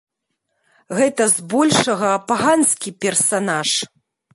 Гэта, 1.01 1.23
збольшага, 1.35 2.09
паганскі 2.33 2.89
персанаж. 3.05 3.69